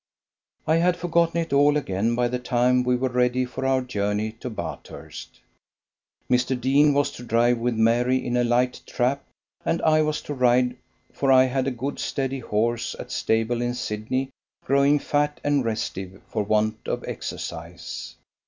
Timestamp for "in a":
8.17-8.43